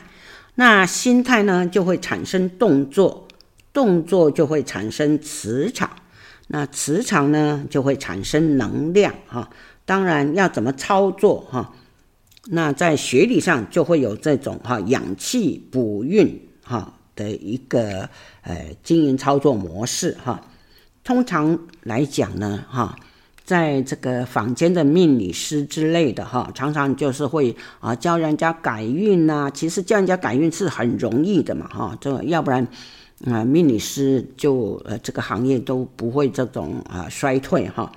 [0.56, 3.28] 那心态呢就会产生动作，
[3.72, 5.90] 动作就会产生磁场，
[6.48, 9.50] 那磁场呢就会产生能量哈。
[9.86, 11.74] 当然要怎么操作哈？
[12.52, 18.10] 那在学理上就会有这种哈养气补运哈的一个
[18.42, 20.42] 呃经营操作模式哈。
[21.04, 22.96] 通常来讲呢哈，
[23.50, 29.50] 在这个坊间的命理师之类的哈，常常就是会啊教人家改运呐。
[29.52, 32.68] 其实教人家改运是很容易的嘛哈，这要不然
[33.26, 37.92] 啊命理师就呃这个行业都不会这种啊衰退哈。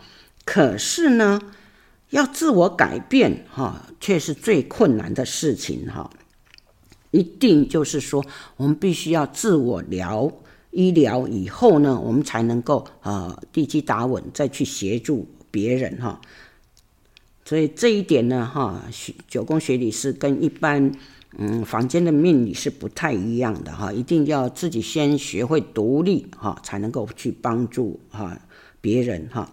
[0.46, 1.38] 可是呢。
[2.12, 6.10] 要自我改变，哈，却是最困难的事情，哈。
[7.10, 8.22] 一定就是说，
[8.58, 10.30] 我们必须要自我疗
[10.72, 16.20] 医疗以后呢，我们才能够啊，地基打稳，再去协助别人，哈。
[17.44, 18.82] 所以这一点呢，哈，
[19.28, 20.90] 九宫学理是跟一般
[21.38, 23.92] 嗯房间的命理是不太一样的，哈。
[23.92, 28.40] 一定要自己先学会独立，哈，才能够去帮助哈
[28.80, 29.52] 别人，哈。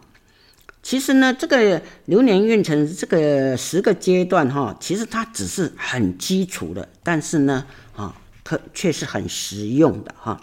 [0.82, 10.40] 其实呢，这个流年运程这个十个阶段哈，其实它只是很基础的，但是呢，啊，可却是很实用的哈。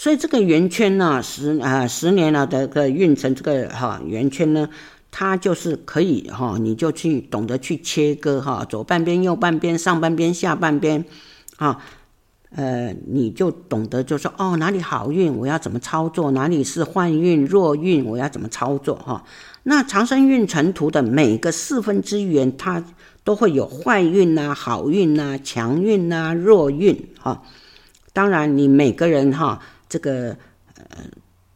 [0.00, 4.68] 所以这个圆圈呢，十啊十年了的个运程，这个哈圆圈呢，
[5.10, 11.04] 它就是可以哈，你就去懂得去切割哈，左半边、右半边、上半边、下半边，
[11.56, 11.82] 啊。
[12.54, 16.30] 呃，你就懂得就说哦，哪里好运，我要怎么操作？
[16.30, 18.94] 哪里是坏运、弱运，我要怎么操作？
[18.94, 19.24] 哈，
[19.64, 22.82] 那长生运程图的每个四分之圆，它
[23.24, 27.42] 都会有坏运呐、好运呐、强运呐、弱运哈。
[28.12, 30.36] 当然，你每个人哈，这个
[30.76, 31.04] 呃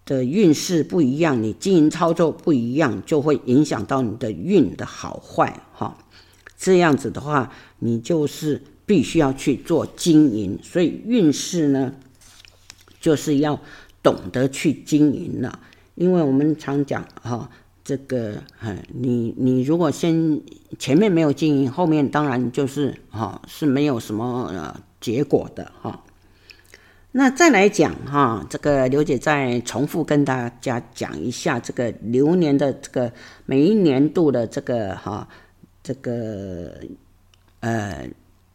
[0.04, 5.98] 的运势不一样，你经营操作不一样，就会影响到你的运的好坏哈。
[6.56, 8.62] 这样子的话，你就是。
[8.84, 11.94] 必须要去做经营，所以运势呢，
[13.00, 13.58] 就是要
[14.02, 15.60] 懂得去经营了。
[15.94, 17.48] 因为我们常讲哈，
[17.84, 18.42] 这个，
[18.92, 20.38] 你你如果先
[20.80, 26.02] 前面没有经营，后面当然就是哈是没有什么呃结果的哈。
[27.12, 33.12] 那再来讲哈，这个刘姐再重复跟大家讲一下这个流年的这个
[33.46, 35.28] 每一年度的这个哈
[35.82, 36.74] 这个
[37.60, 38.08] 呃。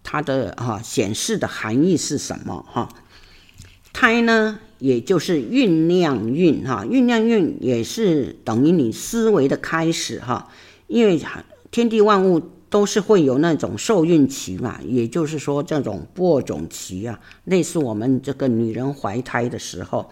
[0.09, 2.87] 它的哈显示的含义是什么哈？
[3.91, 10.49] 胎呢，也就是酝酿运哈，酝酿运也是等于你思维的开始哈。
[10.87, 11.21] 因为
[11.71, 20.09] 天地万物都是会有那种受孕期嘛，也就是说这种播种期啊，类似我们这个女人怀胎的时候，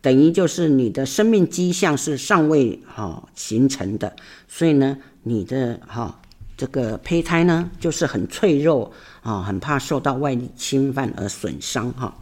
[0.00, 4.14] 等于就是你的生命迹象是尚未哈形成的，
[4.48, 6.18] 所以呢，你的哈。
[6.54, 12.14] 这个胚胎呢，就是很脆弱啊，很怕受到外力侵犯而损伤哈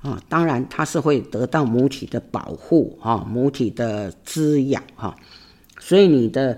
[0.00, 0.22] 啊。
[0.28, 5.16] 当然，它是会得到母体的保护哈，母体的滋养哈。
[5.80, 6.56] 所以你的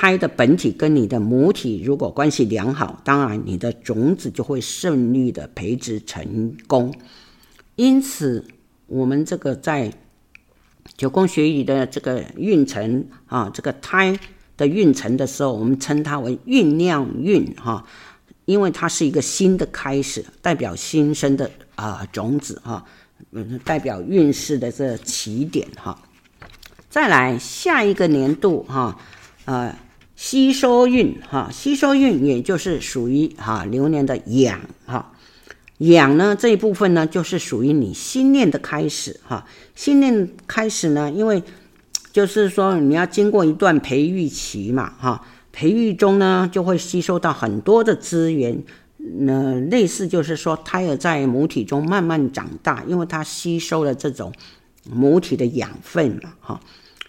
[0.00, 6.94] 胎的本体跟你的母体如果关系良好，当然你的种子就会顺利的培植成功。
[7.74, 8.44] 因此，
[8.86, 9.92] 我们这个在
[10.96, 14.16] 九宫学语的这个运程啊，这个胎
[14.56, 17.84] 的运程的时候，我们称它为酝酿运哈，
[18.44, 22.84] 因为它是一个新的开始，代表新生的啊种子哈，
[23.32, 26.00] 嗯，代表运势的这起点哈。
[26.88, 28.96] 再来下一个年度哈，
[29.44, 29.76] 呃，
[30.18, 35.12] 吸收运哈，吸收运也就是属于哈流年的养哈。
[35.78, 39.46] 养呢这一部分呢，就是属于你心念的开始哈。
[39.76, 41.40] 心念开始呢，因为
[42.12, 45.24] 就是说你要经过一段培育期嘛哈。
[45.52, 48.60] 培育中呢，就会吸收到很多的资源。
[49.20, 54.32] 那类似就是说，胎儿在母体中慢慢长大，因为它吸收了这种
[54.90, 56.60] 母体的养分嘛哈。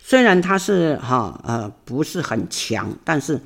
[0.09, 3.39] 虽然它是哈呃不是很强，但是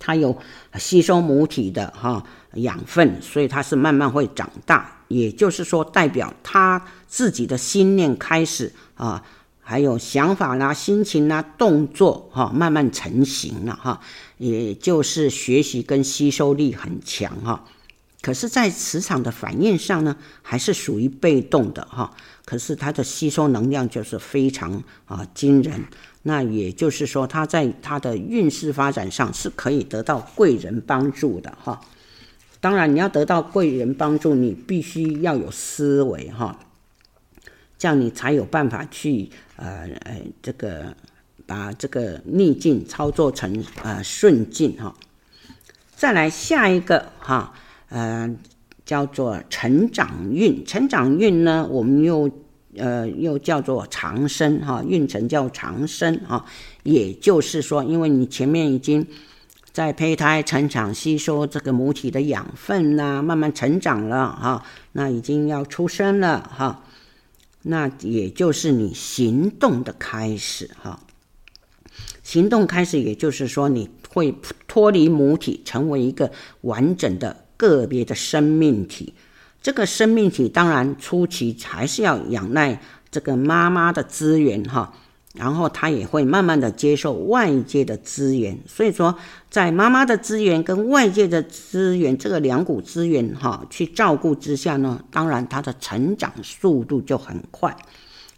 [0.00, 0.36] 它有
[0.74, 2.24] 吸收母体的哈。
[2.54, 9.22] 养分，所以它是慢慢会长大，也就是说，代表他自己的心念开始啊，
[9.60, 14.00] 还有想法啦、心情啦、动作哈，慢慢成型了哈，
[14.38, 17.64] 也就是学习跟吸收力很强哈。
[18.22, 22.14] 可是，在磁场的反应上呢，还是属于被动的哈。
[22.44, 25.84] 可是它的吸收能量就是非常啊惊人，
[26.22, 31.80] 那也就是说，他在他的运势发展上是可以得到贵人帮助的哈。
[32.60, 36.58] 当然，你要得到贵人帮助，你必须要有思维哈，
[37.78, 40.94] 这样你才有办法去呃呃这个
[41.46, 44.94] 把这个逆境操作成呃顺境哈。
[45.96, 47.54] 再来下一个哈，
[47.90, 48.34] 呃
[48.84, 52.30] 叫做成长运，成长运呢，我们又
[52.76, 56.44] 呃又叫做长生哈，运程叫长生哈，
[56.82, 59.06] 也就是说，因为你前面已经。
[59.72, 66.82] 在胚胎成长、吸收这个母体的养分呐、慢慢成长了哈，那已经要出生了哈，
[67.62, 70.98] 那也就是你行动的开始哈。
[72.24, 74.34] 行动开始，也就是说你会
[74.66, 76.32] 脱离母体，成为一个
[76.62, 79.12] 完整的个别的生命体。
[79.60, 82.80] 这个生命体当然初期还是要仰赖
[83.10, 84.94] 这个妈妈的资源哈。
[85.32, 89.16] 然后他也会慢慢的接受外界的资源，所以说
[89.48, 97.74] 在妈妈的资源跟外界的资源这个两股资源哈去照顾之下呢，当然他的成长速度就很快，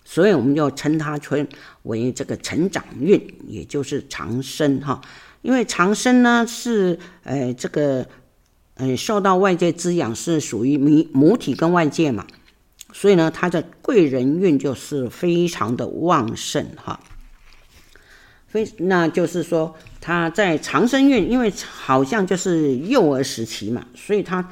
[0.05, 1.49] 所以我们就称它称
[1.85, 3.19] 为这个成长运，
[3.49, 5.01] 也就是长生哈。
[5.41, 8.07] 因为长生呢是呃这个
[8.77, 12.27] 嗯受到外界滋养是属于母母体跟外界嘛。
[12.95, 17.01] 所以呢，他的贵人运就是非常的旺盛哈，
[18.47, 24.47] 非那就是说他在长生运，因为好像就是幼儿时期嘛，所以他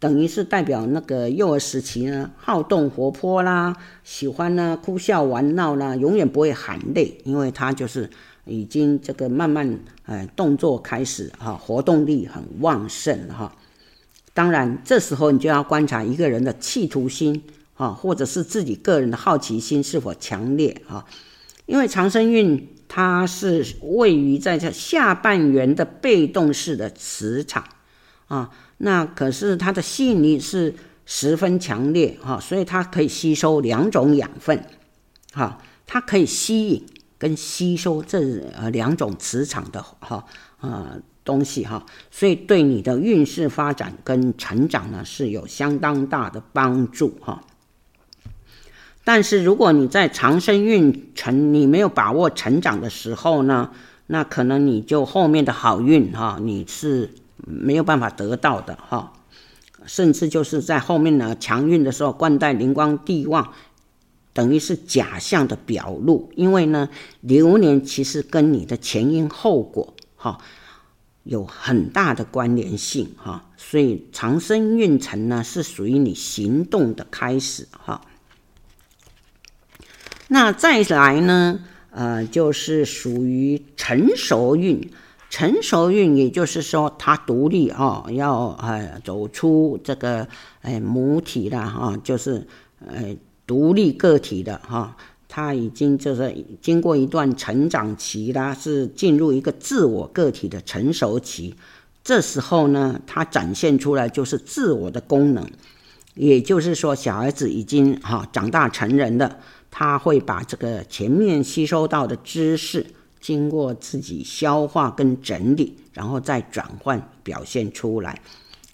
[0.00, 8.10] 等于是代表那个幼儿时期呢，好动活泼啦，喜欢呢哭笑玩闹啦，永远不会喊累，因为他就是
[8.44, 13.54] 已经这个慢慢呃动作开始哈，活动力很旺盛哈。
[14.34, 17.42] 当然这时候你就要观察一个人的企图心。
[17.76, 21.04] 啊，或者是自己个人的好奇心是否强烈啊？
[21.66, 27.64] 因为长生运它是位于在这下半圆的被动式的磁场
[28.28, 30.72] 啊，那可是它的吸引力是
[31.04, 34.64] 十分强烈哈，所以它可以吸收两种养分，
[35.32, 36.86] 哈，它可以吸引
[37.18, 38.20] 跟吸收这
[38.56, 40.24] 呃两种磁场的哈
[40.60, 47.42] 啊东西哈，所以对你的运势发展跟成长呢是有相当大的帮助哈。
[49.04, 53.70] 但是如果你在长生运成你没有把握成长的时候呢，
[54.06, 59.12] 那可能你就后面的好运哈，你是没有办法得到的哈，
[59.86, 63.52] 甚至就是在后面呢强运的时候，冠带灵光地旺，
[64.32, 66.88] 等于是假象的表露，因为呢
[67.20, 70.38] 流年其实跟你的前因后果哈
[71.24, 78.00] 有很大的关联性哈，所以长生运程呢是属于你行动的开始哈。
[80.28, 81.60] 那再来呢？
[81.90, 84.90] 呃，就是属于成熟运。
[85.30, 90.28] 成熟运，也就是说，他独立啊、要呃走出这个
[90.62, 92.46] 呃母体的哈、就是
[92.86, 94.96] 呃独立个体的哈、
[95.36, 96.32] 他已经就是
[96.62, 101.52] 经过一段成长期啦，是进入一个自我个体的成熟期。
[102.04, 105.44] 这时候呢，他展现出来就是自我的功能，
[106.14, 109.38] 也就是说，小孩子已经哈、长大成人了。
[109.72, 112.86] 他会把这个前面吸收到的知识
[113.20, 118.20] 经过自己消化跟整理，然后再转换表现出来，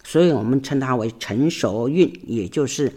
[0.04, 2.92] 所以我们称它为成熟运，也就是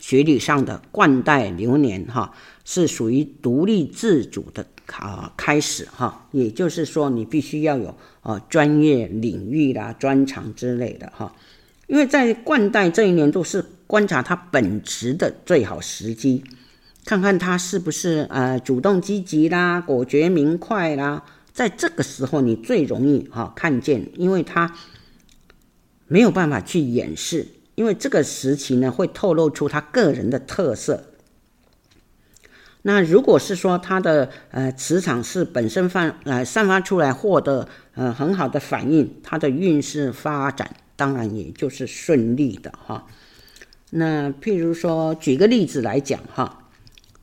[0.00, 2.32] 学理上的冠带流年哈，
[2.64, 11.34] 是属于独立自主的啊开始哈，也就是说你必须要有啊专业领域啦、专长之类的哈，
[11.86, 16.42] 因为在冠带这一年度是观察它本质的最好时机。
[17.04, 24.74] 看看他是不是呃主动积极啦，果决明快啦，在这个时候你最容易哈、看见，因为他
[26.06, 31.04] 没有办法去掩饰，因为这个时期呢会透露出他个人的特色。
[32.86, 43.06] 那如果是说他的呃磁场是本身放呃散发出来获得呃很好的反应，他的运势发展当然也就是顺利的哈、
[43.90, 46.60] 那譬如说举个例子来讲哈。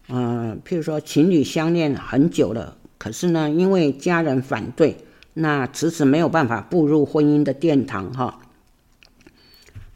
[0.07, 4.97] 呃，譬如说情侣相恋很久了，可是呢，因为家人反对，
[5.35, 8.41] 那迟迟没有办法步入婚姻的殿堂哈。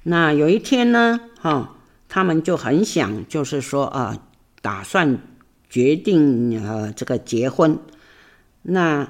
[0.03, 1.75] 那有一天呢，哈，
[2.07, 4.21] 他们就很想，就是说啊、呃，
[4.61, 5.19] 打算
[5.69, 7.77] 决定呃这个结婚，
[8.61, 9.09] 那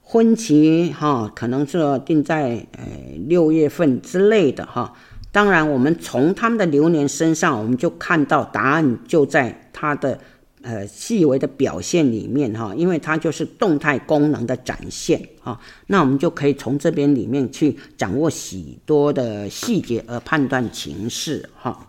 [0.00, 2.84] 婚期哈可能是定在呃
[3.26, 4.92] 六月份之类的哈。
[5.30, 10.20] 当然，我们从他们的流年身上，我们就看到答案就在他的
[10.60, 15.58] 呃细微的表现里面哈，因为它就是动态功能的展现哈。
[15.86, 21.88] 那我们就可以从这边里面去掌握许多的细节而判断情势哈。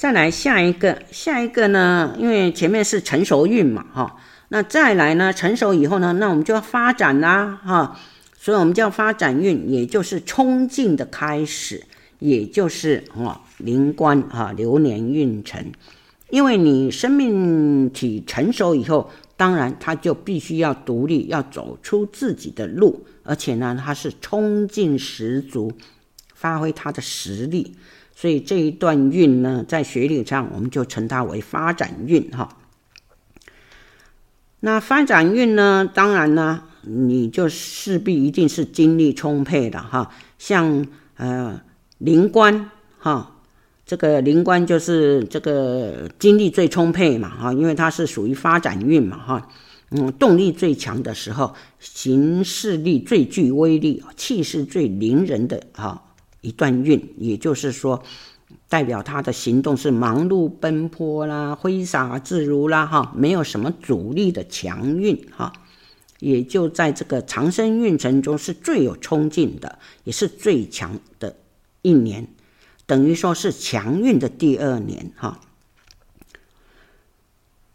[0.00, 4.16] 再来下一个，下一个呢，因为前面是成熟运嘛哈，
[4.48, 8.00] 那再来呢，成熟以后呢，那我们就要发展啦哈，
[8.38, 11.84] 所以我们叫发展运，也就是冲劲的开始。
[12.18, 15.70] 也就是啊，灵官啊，流年运程，
[16.30, 25.70] 因为你生命体成熟以后，当然他就必须要独立，要走出自己的路，而且呢，他是冲劲十足，
[26.34, 27.74] 发挥他的实力，
[28.20, 32.58] 所以这一段运呢，在学理上我们就称它为发展运哈。
[34.60, 41.60] 那发展运呢，当然呢，你就势必一定是精力充沛的哈，像呃。
[42.00, 43.36] 灵官哈，
[43.84, 49.48] 这个灵官就是这个精力最充沛嘛哈，因为它是属于发展运嘛哈，
[49.90, 56.09] 嗯，动力最强的时候，行事力最具威力，气势最凌人的哈
[56.40, 58.02] 一段运，也就是说，
[58.68, 65.52] 代表他的行动是忙碌奔波啦，挥洒自如啦哈，没有什么阻力的强运哈，
[66.18, 71.36] 也就在这个长生运程中是最有冲劲的，也是最强的。
[71.82, 72.28] 一年，
[72.86, 75.40] 等于说是强运的第二年哈。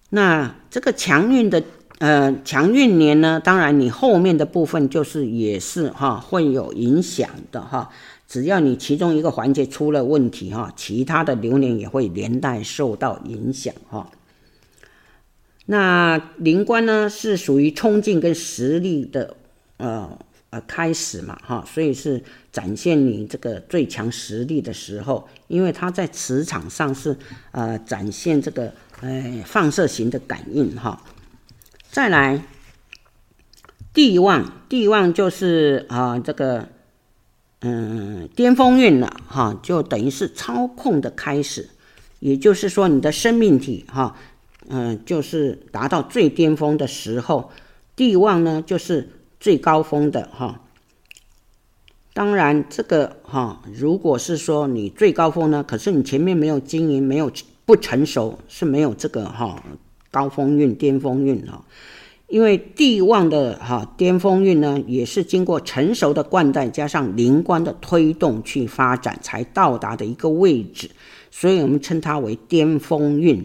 [0.09, 1.63] 那这个强运的
[1.97, 7.89] 呃强运年呢，当然你后面的部分就是也是哈会有影响的哈。
[8.27, 14.11] 只要你其中一个环节出了问题哈，其他的流年也会连带受到影响哈。
[15.65, 19.35] 那灵官呢是属于冲劲跟实力的
[19.77, 20.17] 呃
[20.51, 20.61] 呃。
[20.67, 27.17] 开始嘛，哈，所以是展现你这个最强实力的时候，因为它在磁场上是
[27.51, 31.03] 呃展现这个呃放射型的感应哈。
[31.91, 32.41] 再来，
[33.93, 36.69] 地旺，地旺就是啊、这个
[37.65, 41.67] 嗯巅峰运了哈，就等于是操控的开始，
[42.19, 44.15] 也就是说你的生命体哈，
[44.69, 47.49] 嗯、就是达到最巅峰的时候，
[47.95, 49.09] 地旺呢就是。
[49.37, 50.61] 最高峰的哈，
[52.13, 57.31] 当然这个哈，如果是说你最高峰呢，可是你前面没有经营，没有
[57.63, 59.61] 不成熟，是没有这个哈
[60.09, 61.63] 高峰运、巅峰运哈。
[62.27, 70.89] 因为地旺的哈巅峰运呢，也是经过成熟的冠带加上灵官的推动去发展才到达的一个位置，
[71.29, 73.41] 所以我们称它为巅峰运。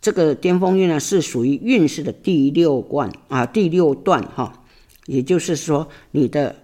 [0.00, 4.52] 这个巅峰运呢，是属于运势的第六冠啊，第六段哈。
[5.06, 6.54] 也就是说，你的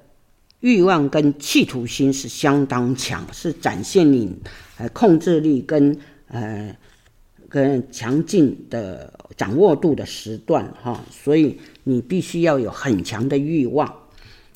[0.61, 4.35] 欲望跟企图心是相当强，是展现你
[4.79, 6.77] 呃控制力跟呃
[7.49, 13.93] 跟强劲的掌握度的时段哈，所以你必须要有很强的欲望。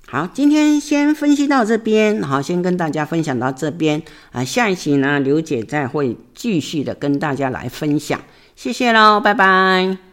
[0.07, 4.03] 好，今天先分析到这边，好，先跟大家分享到这边
[4.33, 8.21] 啊，下一期呢，刘姐再会继续的跟大家来分享，
[8.57, 10.10] 谢谢喽，拜拜。